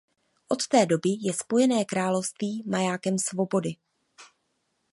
[0.49, 3.75] Od té doby je Spojené království majákem svobody.